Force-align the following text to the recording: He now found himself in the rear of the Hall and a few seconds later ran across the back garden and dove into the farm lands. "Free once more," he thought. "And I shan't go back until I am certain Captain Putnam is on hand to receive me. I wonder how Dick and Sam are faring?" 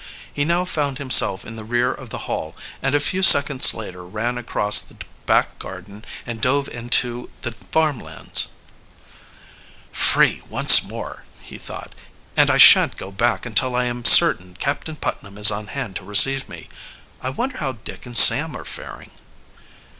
He 0.33 0.45
now 0.45 0.65
found 0.65 0.97
himself 0.97 1.45
in 1.45 1.57
the 1.57 1.63
rear 1.63 1.91
of 1.93 2.09
the 2.09 2.25
Hall 2.25 2.55
and 2.81 2.95
a 2.95 2.99
few 2.99 3.21
seconds 3.21 3.71
later 3.75 4.03
ran 4.03 4.35
across 4.39 4.81
the 4.81 4.97
back 5.27 5.59
garden 5.59 6.03
and 6.25 6.41
dove 6.41 6.67
into 6.69 7.29
the 7.43 7.51
farm 7.51 7.99
lands. 7.99 8.49
"Free 9.91 10.41
once 10.49 10.81
more," 10.83 11.25
he 11.39 11.59
thought. 11.59 11.93
"And 12.35 12.49
I 12.49 12.57
shan't 12.57 12.97
go 12.97 13.11
back 13.11 13.45
until 13.45 13.75
I 13.75 13.83
am 13.83 14.03
certain 14.03 14.55
Captain 14.55 14.95
Putnam 14.95 15.37
is 15.37 15.51
on 15.51 15.67
hand 15.67 15.97
to 15.97 16.03
receive 16.03 16.49
me. 16.49 16.67
I 17.21 17.29
wonder 17.29 17.59
how 17.59 17.73
Dick 17.73 18.07
and 18.07 18.17
Sam 18.17 18.57
are 18.57 18.65
faring?" 18.65 19.11